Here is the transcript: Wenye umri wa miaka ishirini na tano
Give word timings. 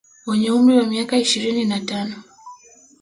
Wenye 0.27 0.47
umri 0.57 0.73
wa 0.79 0.85
miaka 0.91 1.15
ishirini 1.25 1.63
na 1.65 1.79
tano 1.89 2.15